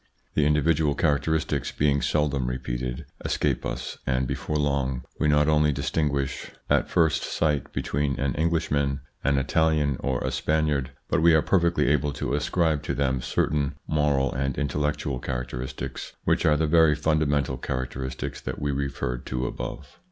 [0.33, 6.37] The individual characteristics, being seldom repeated, escape us, and before long we not only distinguish
[6.37, 10.31] 8 THE PSYCHOLOGY OF PEOPLES: at first sight between an Englishman, an Italian, or a
[10.31, 16.13] Spaniard, but we are perfectly able to ascribe to them certain moral and intellectual characteristics,
[16.23, 19.99] which are the very fundamental characteristics that we referred to above.